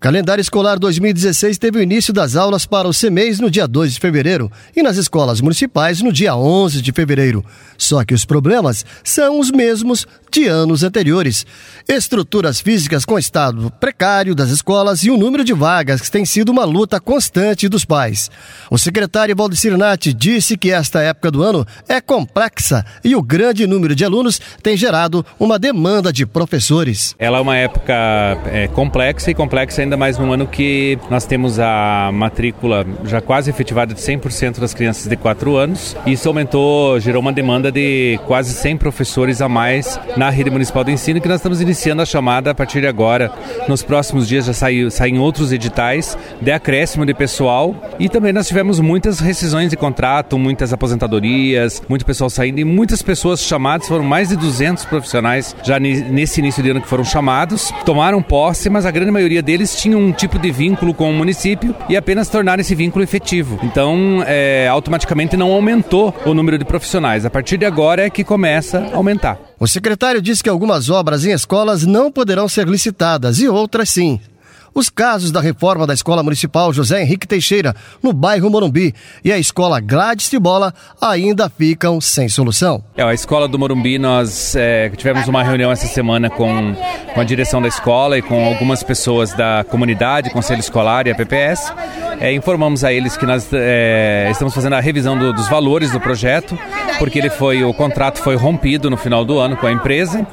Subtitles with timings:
[0.00, 4.00] Calendário escolar 2016 teve o início das aulas para o CEMEIS no dia 2 de
[4.00, 7.44] fevereiro e nas escolas municipais no dia 11 de fevereiro.
[7.76, 11.44] Só que os problemas são os mesmos de anos anteriores.
[11.88, 16.50] Estruturas físicas com estado precário das escolas e o número de vagas que tem sido
[16.50, 18.30] uma luta constante dos pais.
[18.70, 23.66] O secretário Valdecir Nati disse que esta época do ano é complexa e o grande
[23.66, 27.14] número de alunos tem gerado uma demanda de professores.
[27.18, 27.94] Ela é uma época
[28.46, 33.50] é, complexa e complexa ainda mais num ano que nós temos a matrícula já quase
[33.50, 35.96] efetivada de 100% das crianças de 4 anos.
[36.06, 40.92] Isso aumentou, gerou uma demanda de quase 100 professores a mais na rede municipal de
[40.92, 43.32] ensino que nós estamos iniciando a chamada a partir de agora.
[43.66, 48.46] Nos próximos dias já saiu, saem outros editais de acréscimo de pessoal e também nós
[48.46, 54.04] tivemos muitas rescisões de contrato, muitas aposentadorias, muito pessoal saindo e muitas pessoas chamadas, foram
[54.04, 58.84] mais de 200 profissionais já nesse início de ano que foram chamados, tomaram posse, mas
[58.84, 62.60] a grande maioria deles tinham um tipo de vínculo com o município e apenas tornaram
[62.60, 63.58] esse vínculo efetivo.
[63.62, 67.24] Então, é, automaticamente não aumentou o número de profissionais.
[67.24, 69.49] A partir de agora é que começa a aumentar.
[69.60, 74.18] O secretário disse que algumas obras em escolas não poderão ser licitadas e outras sim
[74.74, 78.94] os casos da reforma da Escola Municipal José Henrique Teixeira, no bairro Morumbi,
[79.24, 82.82] e a Escola Gladys de Bola ainda ficam sem solução.
[82.96, 86.74] É, a Escola do Morumbi, nós é, tivemos uma reunião essa semana com,
[87.14, 91.14] com a direção da escola e com algumas pessoas da comunidade, Conselho Escolar e a
[91.14, 91.72] PPS.
[92.20, 95.98] É, informamos a eles que nós é, estamos fazendo a revisão do, dos valores do
[95.98, 96.56] projeto,
[96.98, 100.26] porque ele foi, o contrato foi rompido no final do ano com a empresa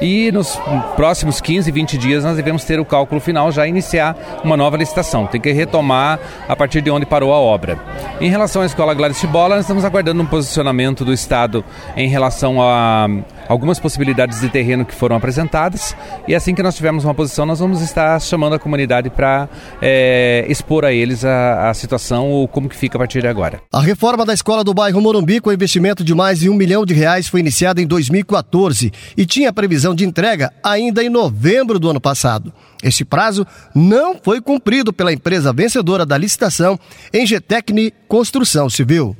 [0.00, 0.58] e nos
[0.96, 5.26] próximos 15, 20 dias nós devemos ter o cálculo final, já iniciar uma nova licitação.
[5.26, 7.78] Tem que retomar a partir de onde parou a obra.
[8.20, 11.64] Em relação à Escola Gladys Bola, nós estamos aguardando um posicionamento do Estado
[11.96, 13.08] em relação a
[13.48, 15.96] algumas possibilidades de terreno que foram apresentadas
[16.26, 19.48] e assim que nós tivermos uma posição, nós vamos estar chamando a comunidade para
[19.80, 23.60] é, expor a eles a, a situação ou como que fica a partir de agora.
[23.72, 26.94] A reforma da escola do bairro Morumbi com investimento de mais de um milhão de
[26.94, 32.00] reais foi iniciada em 2014 e tinha previsão de entrega ainda em novembro do ano
[32.00, 32.52] passado.
[32.82, 36.78] Este prazo não foi cumprido pela empresa vencedora da licitação,
[37.12, 39.16] Engetecne Construção Civil.